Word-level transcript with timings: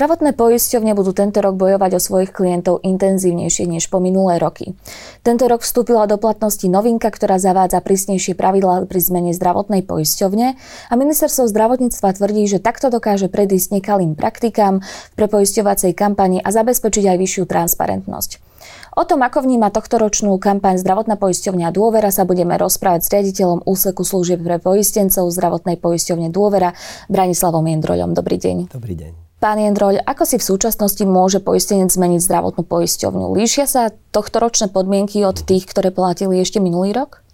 Zdravotné 0.00 0.32
poisťovne 0.32 0.96
budú 0.96 1.12
tento 1.12 1.44
rok 1.44 1.60
bojovať 1.60 1.92
o 1.92 2.00
svojich 2.00 2.32
klientov 2.32 2.80
intenzívnejšie 2.80 3.68
než 3.68 3.92
po 3.92 4.00
minulé 4.00 4.40
roky. 4.40 4.72
Tento 5.20 5.44
rok 5.44 5.60
vstúpila 5.60 6.08
do 6.08 6.16
platnosti 6.16 6.64
novinka, 6.72 7.12
ktorá 7.12 7.36
zavádza 7.36 7.84
prísnejšie 7.84 8.32
pravidlá 8.32 8.88
pri 8.88 8.96
zmene 8.96 9.36
zdravotnej 9.36 9.84
poisťovne 9.84 10.56
a 10.88 10.92
ministerstvo 10.96 11.44
zdravotníctva 11.52 12.16
tvrdí, 12.16 12.48
že 12.48 12.64
takto 12.64 12.88
dokáže 12.88 13.28
predísť 13.28 13.76
nekalým 13.76 14.16
praktikám 14.16 14.80
v 14.80 15.14
prepoisťovacej 15.20 15.92
kampani 15.92 16.40
a 16.40 16.48
zabezpečiť 16.48 17.04
aj 17.04 17.16
vyššiu 17.20 17.44
transparentnosť. 17.44 18.49
O 18.96 19.06
tom, 19.06 19.22
ako 19.22 19.46
vníma 19.46 19.70
tohtoročnú 19.70 20.34
kampaň 20.42 20.76
zdravotná 20.80 21.16
poisťovňa 21.16 21.72
Dôvera, 21.72 22.10
sa 22.12 22.26
budeme 22.28 22.58
rozprávať 22.58 23.00
s 23.06 23.08
riaditeľom 23.12 23.64
úseku 23.64 24.02
služieb 24.02 24.42
pre 24.42 24.60
poistencov 24.60 25.30
zdravotnej 25.30 25.78
poisťovne 25.78 26.28
Dôvera 26.28 26.76
Branislavom 27.06 27.64
Jendroľom. 27.64 28.12
Dobrý 28.12 28.36
deň. 28.36 28.72
Dobrý 28.74 28.94
deň. 28.98 29.12
Pán 29.40 29.56
Jendroľ, 29.56 30.04
ako 30.04 30.28
si 30.28 30.36
v 30.36 30.44
súčasnosti 30.44 31.00
môže 31.08 31.40
poistenec 31.40 31.88
zmeniť 31.88 32.20
zdravotnú 32.20 32.60
poisťovňu? 32.60 33.32
Líšia 33.40 33.64
sa 33.64 33.88
tohto 34.12 34.36
ročné 34.36 34.68
podmienky 34.68 35.24
od 35.24 35.40
tých, 35.40 35.64
ktoré 35.64 35.88
platili 35.88 36.36
ešte 36.44 36.60
minulý 36.60 36.92
rok? 36.92 37.24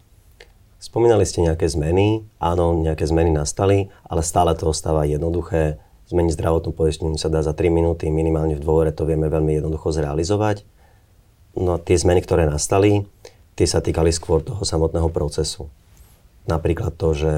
Spomínali 0.79 1.27
ste 1.27 1.43
nejaké 1.43 1.67
zmeny, 1.67 2.23
áno, 2.39 2.79
nejaké 2.79 3.11
zmeny 3.11 3.35
nastali, 3.35 3.91
ale 4.07 4.23
stále 4.23 4.55
to 4.55 4.71
ostáva 4.71 5.03
jednoduché. 5.03 5.83
Zmeniť 6.07 6.39
zdravotnú 6.39 6.71
poisťovňu 6.79 7.19
sa 7.19 7.27
dá 7.27 7.43
za 7.43 7.51
3 7.51 7.75
minúty, 7.75 8.07
minimálne 8.07 8.55
v 8.55 8.63
dôvore 8.63 8.95
to 8.95 9.03
vieme 9.03 9.27
veľmi 9.27 9.59
jednoducho 9.59 9.91
zrealizovať. 9.91 10.63
No 11.57 11.81
tie 11.81 11.97
zmeny, 11.97 12.21
ktoré 12.21 12.45
nastali, 12.45 13.09
tie 13.57 13.65
sa 13.65 13.81
týkali 13.81 14.13
skôr 14.13 14.45
toho 14.45 14.61
samotného 14.61 15.09
procesu. 15.09 15.73
Napríklad 16.45 16.95
to, 16.95 17.17
že 17.17 17.35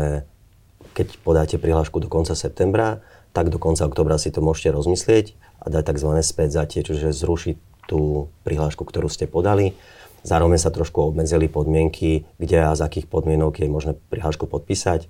keď 0.93 1.07
podáte 1.23 1.57
prihlášku 1.57 2.03
do 2.03 2.11
konca 2.11 2.35
septembra, 2.35 3.01
tak 3.31 3.55
do 3.55 3.63
konca 3.63 3.87
oktobra 3.87 4.19
si 4.19 4.35
to 4.35 4.43
môžete 4.43 4.75
rozmyslieť 4.75 5.39
a 5.63 5.71
dať 5.71 5.95
tzv. 5.95 6.11
späť 6.27 6.49
zatie, 6.59 6.83
čiže 6.83 7.15
zrušiť 7.15 7.57
tú 7.87 8.27
prihlášku, 8.43 8.83
ktorú 8.83 9.07
ste 9.07 9.31
podali. 9.31 9.79
Zároveň 10.27 10.59
sa 10.59 10.75
trošku 10.75 11.15
obmedzili 11.15 11.47
podmienky, 11.47 12.27
kde 12.43 12.59
a 12.67 12.75
z 12.75 12.83
akých 12.83 13.07
podmienok 13.07 13.63
je 13.63 13.71
možné 13.71 13.93
prihlášku 14.11 14.51
podpísať. 14.51 15.07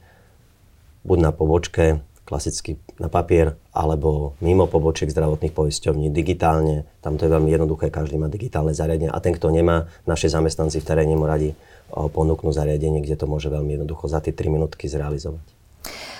Buď 1.02 1.18
na 1.18 1.32
pobočke, 1.32 2.04
klasicky 2.28 2.76
na 3.00 3.08
papier, 3.08 3.56
alebo 3.72 4.36
mimo 4.44 4.68
pobočiek 4.68 5.08
zdravotných 5.08 5.56
poisťovní 5.56 6.12
digitálne. 6.12 6.84
Tam 7.00 7.16
to 7.16 7.24
je 7.24 7.32
veľmi 7.32 7.48
jednoduché, 7.48 7.88
každý 7.88 8.20
má 8.20 8.28
digitálne 8.28 8.76
zariadenie 8.76 9.08
a 9.08 9.16
ten, 9.24 9.32
kto 9.32 9.48
nemá, 9.48 9.88
naši 10.04 10.28
zamestnanci 10.28 10.84
v 10.84 10.88
teréne 10.92 11.16
mu 11.16 11.24
radi 11.24 11.56
ponúknú 11.88 12.52
zariadenie, 12.52 13.00
kde 13.00 13.16
to 13.16 13.24
môže 13.24 13.48
veľmi 13.48 13.80
jednoducho 13.80 14.12
za 14.12 14.20
tie 14.20 14.36
3 14.36 14.52
minútky 14.52 14.92
zrealizovať. 14.92 15.57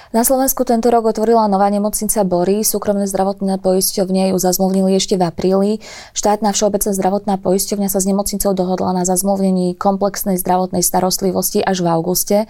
Na 0.09 0.25
Slovensku 0.25 0.65
tento 0.65 0.89
rok 0.89 1.13
otvorila 1.13 1.45
nová 1.53 1.69
nemocnica 1.69 2.25
Bory. 2.25 2.65
Súkromné 2.65 3.05
zdravotné 3.05 3.61
poisťovne 3.61 4.33
ju 4.33 4.41
zazmluvnili 4.41 4.97
ešte 4.97 5.21
v 5.21 5.29
apríli. 5.29 5.71
Štátna 6.17 6.57
všeobecná 6.57 6.97
zdravotná 6.97 7.35
poisťovňa 7.37 7.93
sa 7.93 8.01
s 8.01 8.09
nemocnicou 8.09 8.57
dohodla 8.57 8.97
na 8.97 9.05
zazmluvnení 9.05 9.77
komplexnej 9.77 10.41
zdravotnej 10.41 10.81
starostlivosti 10.81 11.61
až 11.61 11.85
v 11.85 11.93
auguste. 11.93 12.49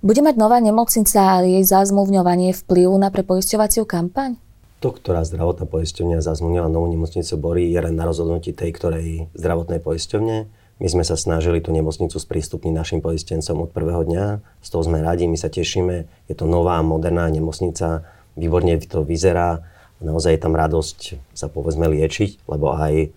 Bude 0.00 0.24
mať 0.24 0.40
nová 0.40 0.56
nemocnica 0.64 1.36
a 1.36 1.44
jej 1.44 1.60
zazmluvňovanie 1.60 2.56
vplyv 2.64 2.88
na 2.96 3.12
prepoisťovaciu 3.12 3.84
kampaň? 3.84 4.40
To, 4.80 4.88
ktorá 4.88 5.28
zdravotná 5.28 5.68
poisťovňa 5.68 6.24
zazmluvnila 6.24 6.72
novú 6.72 6.88
nemocnicu 6.88 7.36
Bory, 7.36 7.68
je 7.68 7.84
len 7.84 8.00
na 8.00 8.08
rozhodnutí 8.08 8.56
tej, 8.56 8.72
ktorej 8.72 9.28
zdravotnej 9.36 9.84
poisťovne 9.84 10.63
my 10.82 10.88
sme 10.90 11.04
sa 11.06 11.14
snažili 11.14 11.62
tú 11.62 11.70
nemocnicu 11.70 12.18
sprístupniť 12.18 12.72
našim 12.74 13.00
poistencom 13.00 13.66
od 13.66 13.70
prvého 13.70 14.02
dňa. 14.02 14.24
Z 14.58 14.68
toho 14.74 14.82
sme 14.82 15.06
radi, 15.06 15.30
my 15.30 15.38
sa 15.38 15.46
tešíme. 15.46 16.26
Je 16.26 16.34
to 16.34 16.50
nová, 16.50 16.82
moderná 16.82 17.30
nemocnica, 17.30 18.02
výborne 18.34 18.74
to 18.82 19.06
vyzerá. 19.06 19.62
Naozaj 20.02 20.34
je 20.34 20.40
tam 20.42 20.58
radosť 20.58 20.98
sa 21.32 21.46
povedzme 21.46 21.86
liečiť, 21.86 22.50
lebo 22.50 22.74
aj 22.74 23.14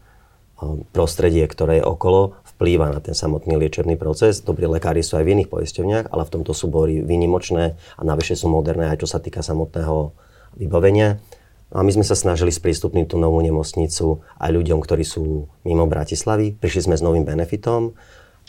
prostredie, 0.94 1.46
ktoré 1.46 1.81
je 1.81 1.85
okolo, 1.85 2.34
vplýva 2.57 2.90
na 2.90 3.00
ten 3.01 3.13
samotný 3.13 3.57
liečebný 3.62 3.94
proces. 3.97 4.41
Dobrí 4.41 4.66
lekári 4.66 5.06
sú 5.06 5.22
aj 5.22 5.25
v 5.25 5.38
iných 5.38 5.50
poisťovniach, 5.53 6.09
ale 6.09 6.23
v 6.25 6.34
tomto 6.34 6.57
sú 6.57 6.73
výnimočné 7.06 7.78
a 7.78 8.01
navyše 8.01 8.34
sú 8.34 8.50
moderné 8.50 8.90
aj 8.90 9.06
čo 9.06 9.07
sa 9.09 9.22
týka 9.22 9.46
samotného 9.46 10.13
vybavenia. 10.57 11.22
No 11.67 11.79
a 11.79 11.85
my 11.85 11.91
sme 11.91 12.05
sa 12.07 12.16
snažili 12.16 12.50
sprístupniť 12.50 13.11
tú 13.11 13.19
novú 13.19 13.44
nemocnicu 13.44 14.23
aj 14.39 14.50
ľuďom, 14.55 14.79
ktorí 14.79 15.03
sú 15.03 15.51
mimo 15.67 15.83
Bratislavy. 15.83 16.55
Prišli 16.55 16.88
sme 16.88 16.95
s 16.95 17.03
novým 17.03 17.28
benefitom 17.28 17.91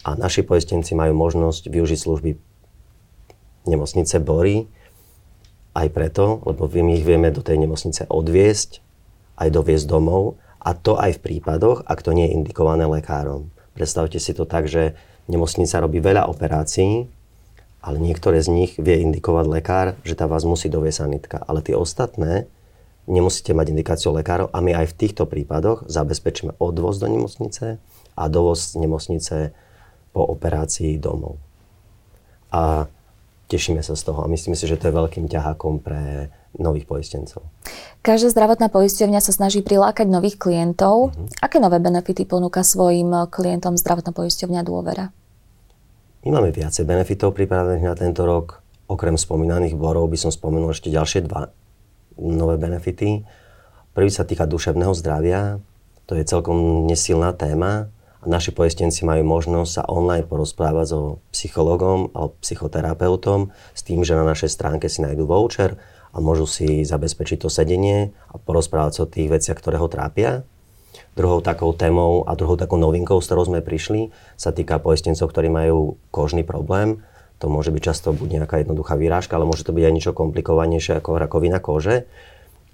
a 0.06 0.14
naši 0.14 0.46
poistenci 0.46 0.94
majú 0.94 1.18
možnosť 1.18 1.66
využiť 1.66 1.98
služby 1.98 2.30
nemocnice 3.66 4.22
Bory 4.22 4.70
aj 5.74 5.90
preto, 5.90 6.42
lebo 6.46 6.70
my 6.70 6.94
ich 6.94 7.06
vieme 7.06 7.34
do 7.34 7.42
tej 7.42 7.58
nemocnice 7.58 8.06
odviesť, 8.06 8.82
aj 9.38 9.48
doviesť 9.50 9.86
domov 9.90 10.38
a 10.62 10.74
to 10.74 10.94
aj 10.98 11.18
v 11.18 11.22
prípadoch, 11.22 11.86
ak 11.86 12.02
to 12.02 12.14
nie 12.14 12.30
je 12.30 12.34
indikované 12.38 12.86
lekárom. 12.86 13.50
Predstavte 13.74 14.18
si 14.18 14.34
to 14.34 14.46
tak, 14.46 14.66
že 14.66 14.98
nemocnica 15.30 15.78
robí 15.78 16.02
veľa 16.02 16.26
operácií, 16.26 17.06
ale 17.78 17.96
niektoré 18.02 18.42
z 18.42 18.50
nich 18.50 18.72
vie 18.74 19.06
indikovať 19.06 19.46
lekár, 19.46 19.86
že 20.02 20.18
tá 20.18 20.26
vás 20.26 20.42
musí 20.42 20.66
doviesť 20.66 20.98
sanitka. 20.98 21.38
Ale 21.46 21.62
tie 21.62 21.78
ostatné 21.78 22.50
nemusíte 23.08 23.56
mať 23.56 23.72
indikáciu 23.72 24.12
lekárov 24.12 24.52
a 24.52 24.58
my 24.60 24.76
aj 24.76 24.92
v 24.92 24.98
týchto 25.00 25.24
prípadoch 25.24 25.88
zabezpečíme 25.88 26.60
odvoz 26.60 27.00
do 27.00 27.08
nemocnice 27.08 27.80
a 28.14 28.22
dovoz 28.28 28.76
z 28.76 28.84
nemocnice 28.84 29.36
po 30.12 30.22
operácii 30.28 31.00
domov. 31.00 31.40
A 32.52 32.86
tešíme 33.48 33.80
sa 33.80 33.96
z 33.96 34.02
toho 34.04 34.20
a 34.24 34.30
myslím 34.30 34.52
si, 34.52 34.68
že 34.68 34.76
to 34.76 34.92
je 34.92 34.96
veľkým 34.96 35.26
ťahákom 35.26 35.80
pre 35.80 36.28
nových 36.56 36.84
poistencov. 36.84 37.44
Každá 38.04 38.32
zdravotná 38.32 38.68
poisťovňa 38.72 39.20
sa 39.20 39.32
snaží 39.32 39.60
prilákať 39.60 40.08
nových 40.08 40.40
klientov. 40.40 41.12
Uh-huh. 41.12 41.28
Aké 41.44 41.60
nové 41.60 41.80
benefity 41.80 42.24
ponúka 42.24 42.64
svojim 42.64 43.12
klientom 43.28 43.76
zdravotná 43.76 44.12
poisťovňa 44.16 44.60
Dôvera? 44.64 45.12
My 46.24 46.28
máme 46.34 46.50
viacej 46.52 46.84
benefitov 46.88 47.36
pripravených 47.36 47.88
na 47.88 47.94
tento 47.96 48.24
rok. 48.24 48.64
Okrem 48.88 49.20
spomínaných 49.20 49.76
borov 49.76 50.08
by 50.08 50.16
som 50.16 50.32
spomenul 50.32 50.72
ešte 50.72 50.88
ďalšie 50.88 51.28
dva 51.28 51.52
nové 52.18 52.58
benefity. 52.58 53.22
Prvý 53.94 54.10
sa 54.10 54.26
týka 54.26 54.44
duševného 54.44 54.92
zdravia. 54.94 55.62
To 56.10 56.18
je 56.18 56.26
celkom 56.26 56.86
nesilná 56.86 57.34
téma. 57.34 57.90
Naši 58.26 58.50
poistenci 58.50 59.06
majú 59.06 59.22
možnosť 59.22 59.70
sa 59.70 59.82
online 59.86 60.26
porozprávať 60.26 60.86
so 60.90 61.00
psychologom 61.30 62.10
alebo 62.12 62.34
psychoterapeutom 62.42 63.54
s 63.74 63.80
tým, 63.86 64.02
že 64.02 64.18
na 64.18 64.26
našej 64.26 64.50
stránke 64.50 64.90
si 64.90 65.06
nájdú 65.06 65.22
voucher 65.22 65.78
a 66.10 66.18
môžu 66.18 66.50
si 66.50 66.82
zabezpečiť 66.82 67.46
to 67.46 67.48
sedenie 67.48 68.10
a 68.34 68.36
porozprávať 68.42 68.92
sa 68.98 69.00
o 69.06 69.10
tých 69.10 69.30
veciach, 69.30 69.58
ktoré 69.62 69.78
ho 69.78 69.86
trápia. 69.86 70.42
Druhou 71.14 71.38
takou 71.38 71.70
témou 71.74 72.26
a 72.26 72.34
druhou 72.34 72.58
takou 72.58 72.78
novinkou, 72.78 73.22
s 73.22 73.30
ktorou 73.30 73.46
sme 73.46 73.62
prišli, 73.62 74.10
sa 74.34 74.50
týka 74.50 74.82
poistencov, 74.82 75.30
ktorí 75.30 75.46
majú 75.46 75.94
kožný 76.10 76.42
problém 76.42 77.02
to 77.38 77.46
môže 77.46 77.70
byť 77.70 77.82
často 77.82 78.10
buď 78.10 78.42
nejaká 78.42 78.62
jednoduchá 78.62 78.98
výrážka, 78.98 79.38
ale 79.38 79.46
môže 79.46 79.62
to 79.62 79.70
byť 79.70 79.84
aj 79.86 79.94
niečo 79.94 80.12
komplikovanejšie 80.14 80.98
ako 80.98 81.22
rakovina 81.22 81.62
kože. 81.62 82.06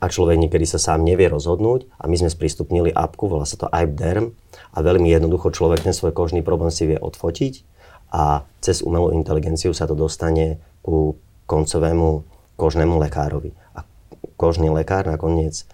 A 0.02 0.10
človek 0.12 0.36
niekedy 0.36 0.68
sa 0.68 0.76
sám 0.76 1.00
nevie 1.00 1.32
rozhodnúť 1.32 1.88
a 1.96 2.04
my 2.10 2.16
sme 2.18 2.28
sprístupnili 2.28 2.92
apku, 2.92 3.24
volá 3.24 3.48
sa 3.48 3.56
to 3.56 3.72
iPderm 3.72 4.36
a 4.76 4.84
veľmi 4.84 5.08
jednoducho 5.08 5.48
človek 5.48 5.80
ten 5.80 5.96
svoj 5.96 6.12
kožný 6.12 6.44
problém 6.44 6.68
si 6.68 6.84
vie 6.84 7.00
odfotiť 7.00 7.64
a 8.12 8.44
cez 8.60 8.84
umelú 8.84 9.16
inteligenciu 9.16 9.72
sa 9.72 9.88
to 9.88 9.96
dostane 9.96 10.60
ku 10.84 11.16
koncovému 11.48 12.26
kožnému 12.60 13.00
lekárovi. 13.00 13.56
A 13.72 13.88
kožný 14.36 14.68
lekár 14.68 15.08
nakoniec 15.08 15.64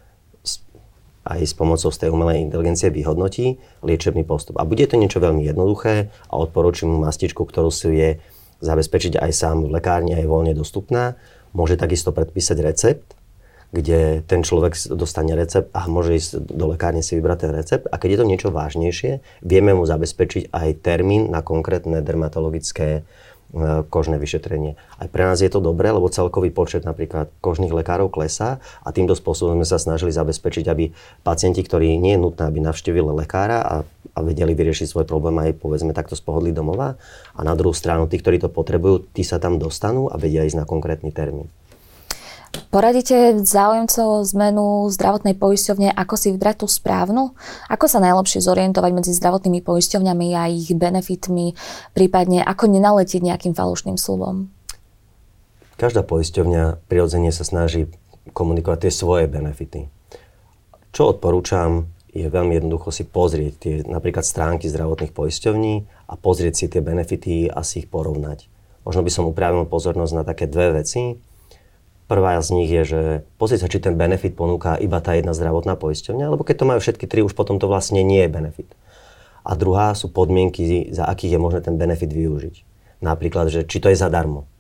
aj 1.21 1.41
s 1.45 1.53
pomocou 1.53 1.93
z 1.93 2.01
tej 2.01 2.11
umelej 2.11 2.49
inteligencie 2.49 2.89
vyhodnotí 2.89 3.61
liečebný 3.85 4.25
postup. 4.25 4.57
A 4.57 4.65
bude 4.65 4.89
to 4.89 4.97
niečo 4.97 5.21
veľmi 5.21 5.45
jednoduché 5.45 6.09
a 6.33 6.35
odporúčam 6.41 6.89
mu 6.89 6.99
mastičku, 7.03 7.45
ktorú 7.45 7.69
si 7.69 7.93
je 7.93 8.11
zabezpečiť 8.61 9.21
aj 9.21 9.31
sám 9.33 9.57
v 9.67 9.73
lekárni 9.75 10.13
a 10.15 10.21
je 10.21 10.29
voľne 10.29 10.55
dostupná. 10.57 11.17
Môže 11.51 11.81
takisto 11.81 12.15
predpísať 12.15 12.59
recept, 12.63 13.19
kde 13.71 14.23
ten 14.27 14.43
človek 14.43 14.75
dostane 14.95 15.35
recept 15.39 15.71
a 15.71 15.87
môže 15.87 16.19
ísť 16.19 16.31
do 16.43 16.67
lekárne 16.75 17.03
si 17.03 17.15
vybrať 17.19 17.39
ten 17.39 17.53
recept. 17.55 17.85
A 17.91 17.99
keď 17.99 18.09
je 18.15 18.19
to 18.19 18.31
niečo 18.31 18.49
vážnejšie, 18.51 19.23
vieme 19.47 19.75
mu 19.75 19.87
zabezpečiť 19.87 20.51
aj 20.51 20.69
termín 20.83 21.31
na 21.31 21.43
konkrétne 21.43 22.03
dermatologické 22.03 23.07
kožné 23.91 24.17
vyšetrenie. 24.17 24.79
Aj 24.99 25.09
pre 25.11 25.27
nás 25.27 25.43
je 25.43 25.51
to 25.51 25.59
dobré, 25.59 25.91
lebo 25.91 26.07
celkový 26.07 26.55
počet 26.55 26.87
napríklad 26.87 27.35
kožných 27.43 27.75
lekárov 27.75 28.07
klesá 28.07 28.63
a 28.87 28.89
týmto 28.95 29.19
spôsobom 29.19 29.59
sme 29.59 29.67
sa 29.67 29.83
snažili 29.83 30.15
zabezpečiť, 30.15 30.65
aby 30.71 30.95
pacienti, 31.27 31.61
ktorí 31.67 31.99
nie 31.99 32.15
je 32.15 32.23
nutné, 32.23 32.47
aby 32.47 32.63
navštívili 32.63 33.11
lekára 33.11 33.59
a, 33.63 33.75
a 34.15 34.19
vedeli 34.23 34.55
vyriešiť 34.55 34.87
svoj 34.87 35.07
problém 35.07 35.35
aj 35.43 35.59
povedzme 35.59 35.91
takto 35.91 36.15
z 36.15 36.23
domova 36.55 36.95
a 37.35 37.41
na 37.43 37.59
druhú 37.59 37.75
stranu 37.75 38.07
tí, 38.07 38.23
ktorí 38.23 38.39
to 38.39 38.49
potrebujú, 38.51 39.11
tí 39.11 39.27
sa 39.27 39.43
tam 39.43 39.59
dostanú 39.59 40.07
a 40.07 40.15
vedia 40.15 40.47
ísť 40.47 40.63
na 40.63 40.67
konkrétny 40.67 41.11
termín. 41.11 41.51
Poradíte 42.71 43.43
záujemcov 43.43 44.23
zmenu 44.31 44.87
zdravotnej 44.95 45.35
poisťovne, 45.35 45.91
ako 45.91 46.15
si 46.15 46.31
vybrať 46.31 46.63
tú 46.63 46.67
správnu? 46.71 47.35
Ako 47.67 47.87
sa 47.91 47.99
najlepšie 47.99 48.39
zorientovať 48.43 48.91
medzi 48.95 49.11
zdravotnými 49.11 49.59
poisťovňami 49.59 50.29
a 50.39 50.47
ich 50.47 50.71
benefitmi, 50.71 51.59
prípadne 51.99 52.47
ako 52.47 52.71
nenaletieť 52.71 53.27
nejakým 53.27 53.59
falošným 53.59 53.99
slubom? 53.99 54.55
Každá 55.83 56.07
poisťovňa 56.07 56.87
prirodzene 56.87 57.35
sa 57.35 57.43
snaží 57.43 57.91
komunikovať 58.37 58.87
tie 58.87 58.93
svoje 58.95 59.25
benefity. 59.27 59.91
Čo 60.95 61.19
odporúčam, 61.19 61.91
je 62.11 62.27
veľmi 62.27 62.59
jednoducho 62.59 62.91
si 62.91 63.07
pozrieť 63.07 63.53
tie 63.59 63.75
napríklad 63.87 64.27
stránky 64.27 64.67
zdravotných 64.67 65.15
poisťovní 65.15 65.75
a 66.11 66.15
pozrieť 66.19 66.55
si 66.55 66.67
tie 66.67 66.83
benefity 66.83 67.47
a 67.47 67.63
si 67.63 67.87
ich 67.87 67.89
porovnať. 67.91 68.51
Možno 68.83 69.07
by 69.07 69.11
som 69.11 69.31
upravil 69.31 69.67
pozornosť 69.71 70.13
na 70.15 70.25
také 70.27 70.51
dve 70.51 70.83
veci. 70.83 71.19
Prvá 72.11 72.35
z 72.43 72.51
nich 72.59 72.67
je, 72.67 72.83
že 72.83 73.01
pozrieť 73.39 73.61
sa, 73.63 73.71
či 73.71 73.79
ten 73.79 73.95
benefit 73.95 74.35
ponúka 74.35 74.75
iba 74.75 74.99
tá 74.99 75.15
jedna 75.15 75.31
zdravotná 75.31 75.79
poisťovňa, 75.79 76.27
alebo 76.27 76.43
keď 76.43 76.57
to 76.59 76.67
majú 76.67 76.83
všetky 76.83 77.07
tri, 77.07 77.23
už 77.23 77.39
potom 77.39 77.63
to 77.63 77.71
vlastne 77.71 78.03
nie 78.03 78.27
je 78.27 78.35
benefit. 78.35 78.67
A 79.47 79.55
druhá 79.55 79.95
sú 79.95 80.11
podmienky, 80.11 80.91
za 80.91 81.07
akých 81.07 81.39
je 81.39 81.41
možné 81.41 81.61
ten 81.63 81.79
benefit 81.79 82.11
využiť. 82.11 82.67
Napríklad, 82.99 83.55
že 83.55 83.63
či 83.63 83.79
to 83.79 83.95
je 83.95 83.97
zadarmo, 83.97 84.51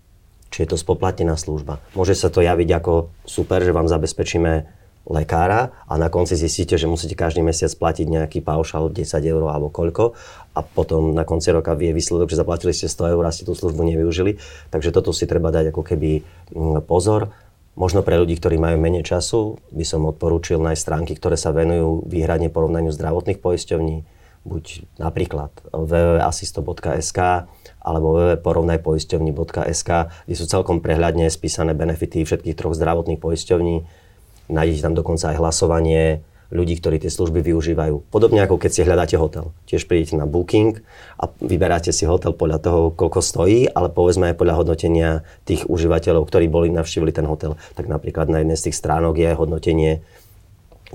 či 0.54 0.62
je 0.62 0.70
to 0.70 0.78
spoplatnená 0.78 1.34
služba. 1.34 1.82
Môže 1.98 2.14
sa 2.14 2.30
to 2.30 2.38
javiť 2.38 2.70
ako 2.70 3.10
super, 3.26 3.66
že 3.66 3.74
vám 3.74 3.90
zabezpečíme 3.90 4.70
lekára 5.08 5.72
a 5.88 5.96
na 5.96 6.12
konci 6.12 6.36
zistíte, 6.36 6.76
že 6.76 6.84
musíte 6.84 7.16
každý 7.16 7.40
mesiac 7.40 7.72
platiť 7.72 8.06
nejaký 8.06 8.38
paušal 8.44 8.92
10 8.92 9.00
eur 9.24 9.42
alebo 9.48 9.72
koľko 9.72 10.12
a 10.52 10.60
potom 10.60 11.16
na 11.16 11.24
konci 11.24 11.50
roka 11.50 11.72
vie 11.72 11.96
výsledok, 11.96 12.28
že 12.28 12.40
zaplatili 12.40 12.76
ste 12.76 12.90
100 12.90 13.16
eur 13.16 13.24
a 13.24 13.32
ste 13.32 13.48
tú 13.48 13.56
službu 13.56 13.80
nevyužili. 13.80 14.36
Takže 14.68 14.92
toto 14.92 15.16
si 15.16 15.24
treba 15.24 15.48
dať 15.48 15.72
ako 15.72 15.82
keby 15.82 16.10
mm, 16.52 16.84
pozor. 16.84 17.32
Možno 17.78 18.04
pre 18.04 18.20
ľudí, 18.20 18.36
ktorí 18.36 18.60
majú 18.60 18.76
menej 18.76 19.06
času, 19.06 19.56
by 19.72 19.84
som 19.86 20.04
odporúčil 20.04 20.60
nájsť 20.60 20.82
stránky, 20.82 21.12
ktoré 21.16 21.40
sa 21.40 21.54
venujú 21.54 22.04
výhradne 22.04 22.52
porovnaniu 22.52 22.92
zdravotných 22.92 23.40
poisťovní, 23.40 24.04
buď 24.44 24.64
napríklad 25.00 25.52
www.asisto.sk 25.72 27.18
alebo 27.80 28.06
www.porovnajpoisťovní.sk, 28.20 29.90
kde 30.28 30.36
sú 30.36 30.44
celkom 30.44 30.84
prehľadne 30.84 31.30
spísané 31.32 31.72
benefity 31.72 32.26
všetkých 32.26 32.58
troch 32.58 32.76
zdravotných 32.76 33.22
poisťovní 33.22 33.76
nájdete 34.50 34.84
tam 34.84 34.94
dokonca 34.98 35.30
aj 35.30 35.38
hlasovanie 35.38 36.26
ľudí, 36.50 36.82
ktorí 36.82 36.98
tie 36.98 37.08
služby 37.10 37.46
využívajú. 37.46 38.10
Podobne 38.10 38.42
ako 38.42 38.58
keď 38.58 38.70
si 38.74 38.82
hľadáte 38.82 39.16
hotel. 39.16 39.54
Tiež 39.70 39.86
prídete 39.86 40.18
na 40.18 40.26
booking 40.26 40.82
a 41.16 41.30
vyberáte 41.38 41.94
si 41.94 42.04
hotel 42.04 42.34
podľa 42.34 42.58
toho, 42.58 42.80
koľko 42.90 43.22
stojí, 43.22 43.70
ale 43.70 43.88
povedzme 43.88 44.34
aj 44.34 44.36
podľa 44.36 44.58
hodnotenia 44.58 45.22
tých 45.46 45.64
užívateľov, 45.70 46.26
ktorí 46.26 46.50
boli 46.50 46.68
navštívili 46.74 47.14
ten 47.14 47.24
hotel. 47.30 47.54
Tak 47.78 47.86
napríklad 47.86 48.26
na 48.26 48.42
jednej 48.42 48.58
z 48.58 48.70
tých 48.70 48.76
stránok 48.82 49.14
je 49.14 49.30
hodnotenie 49.30 50.02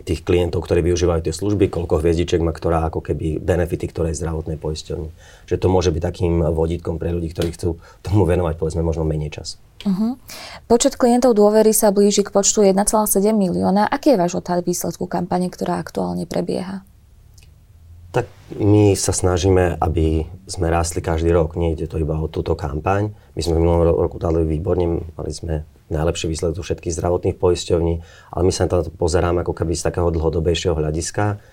tých 0.04 0.28
klientov, 0.28 0.68
ktorí 0.68 0.84
využívajú 0.92 1.24
tie 1.24 1.32
služby, 1.32 1.72
koľko 1.72 2.04
hviezdiček 2.04 2.44
má 2.44 2.52
ktorá 2.52 2.84
ako 2.92 3.00
keby 3.00 3.40
benefity 3.40 3.88
ktorej 3.88 4.20
zdravotnej 4.20 4.60
poisťovne. 4.60 5.08
Že 5.48 5.56
to 5.56 5.68
môže 5.72 5.96
byť 5.96 6.02
takým 6.04 6.44
vodítkom 6.44 7.00
pre 7.00 7.16
ľudí, 7.16 7.32
ktorí 7.32 7.56
chcú 7.56 7.80
tomu 8.04 8.28
venovať 8.28 8.60
povedzme 8.60 8.84
možno 8.84 9.08
menej 9.08 9.32
čas. 9.32 9.56
Uh-huh. 9.86 10.18
Počet 10.66 10.98
klientov 10.98 11.38
dôvery 11.38 11.72
sa 11.72 11.94
blíži 11.94 12.26
k 12.26 12.34
počtu 12.34 12.66
1,7 12.66 13.32
milióna. 13.32 13.86
Aký 13.88 14.16
je 14.16 14.20
váš 14.20 14.42
odhad 14.42 14.66
výsledku 14.66 15.06
kampane, 15.06 15.48
ktorá 15.48 15.80
aktuálne 15.80 16.26
prebieha? 16.26 16.84
Tak 18.16 18.32
my 18.56 18.96
sa 18.96 19.12
snažíme, 19.12 19.76
aby 19.76 20.24
sme 20.48 20.72
rástli 20.72 21.04
každý 21.04 21.36
rok. 21.36 21.60
Nie 21.60 21.76
ide 21.76 21.84
to 21.84 22.00
iba 22.00 22.16
o 22.16 22.32
túto 22.32 22.56
kampaň. 22.56 23.12
My 23.36 23.42
sme 23.44 23.60
v 23.60 23.68
minulom 23.68 23.92
roku 23.92 24.16
dali 24.24 24.48
výborne, 24.48 25.04
mali 25.20 25.36
sme 25.36 25.68
najlepší 25.92 26.32
výsledok 26.32 26.64
všetkých 26.64 26.96
zdravotných 26.96 27.36
poisťovní, 27.36 27.94
ale 28.32 28.42
my 28.48 28.56
sa 28.56 28.72
na 28.72 28.88
to 28.88 28.88
pozeráme 28.88 29.44
ako 29.44 29.52
keby 29.52 29.76
z 29.76 29.92
takého 29.92 30.08
dlhodobejšieho 30.16 30.80
hľadiska. 30.80 31.44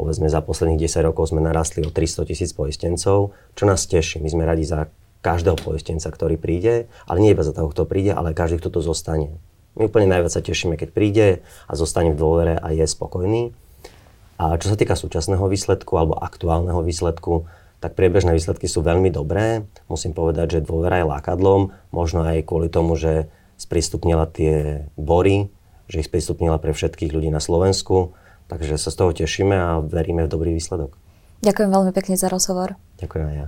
Povedzme, 0.00 0.32
za 0.32 0.40
posledných 0.40 0.88
10 0.88 1.12
rokov 1.12 1.28
sme 1.28 1.44
narastli 1.44 1.84
o 1.84 1.92
300 1.92 2.24
tisíc 2.24 2.56
poistencov, 2.56 3.36
čo 3.52 3.64
nás 3.68 3.84
teší. 3.84 4.24
My 4.24 4.32
sme 4.32 4.48
radi 4.48 4.64
za 4.64 4.88
každého 5.20 5.60
poistenca, 5.60 6.08
ktorý 6.08 6.40
príde, 6.40 6.88
ale 7.04 7.20
nie 7.20 7.36
iba 7.36 7.44
za 7.44 7.52
toho, 7.52 7.68
kto 7.68 7.84
príde, 7.84 8.16
ale 8.16 8.32
každý, 8.32 8.64
kto 8.64 8.72
tu 8.72 8.80
zostane. 8.80 9.36
My 9.76 9.92
úplne 9.92 10.08
najviac 10.08 10.32
sa 10.32 10.40
tešíme, 10.40 10.80
keď 10.80 10.88
príde 10.88 11.28
a 11.68 11.76
zostane 11.76 12.16
v 12.16 12.18
dôvere 12.18 12.56
a 12.56 12.72
je 12.72 12.88
spokojný. 12.88 13.52
A 14.38 14.54
čo 14.54 14.70
sa 14.70 14.78
týka 14.78 14.94
súčasného 14.94 15.42
výsledku 15.50 15.98
alebo 15.98 16.14
aktuálneho 16.14 16.86
výsledku, 16.86 17.50
tak 17.82 17.98
priebežné 17.98 18.34
výsledky 18.38 18.70
sú 18.70 18.86
veľmi 18.86 19.10
dobré. 19.10 19.66
Musím 19.90 20.14
povedať, 20.14 20.58
že 20.58 20.66
dôvera 20.66 21.02
je 21.02 21.10
lákadlom, 21.10 21.74
možno 21.90 22.22
aj 22.22 22.46
kvôli 22.46 22.70
tomu, 22.70 22.94
že 22.94 23.26
sprístupnila 23.58 24.30
tie 24.30 24.86
bory, 24.94 25.50
že 25.90 26.02
ich 26.02 26.08
sprístupnila 26.10 26.62
pre 26.62 26.70
všetkých 26.70 27.10
ľudí 27.10 27.34
na 27.34 27.42
Slovensku. 27.42 28.14
Takže 28.46 28.78
sa 28.78 28.94
z 28.94 28.96
toho 28.96 29.10
tešíme 29.10 29.54
a 29.58 29.82
veríme 29.82 30.24
v 30.24 30.32
dobrý 30.32 30.54
výsledok. 30.54 30.94
Ďakujem 31.42 31.70
veľmi 31.70 31.92
pekne 31.94 32.14
za 32.14 32.30
rozhovor. 32.30 32.78
Ďakujem 33.02 33.26
aj 33.26 33.36
ja. 33.42 33.46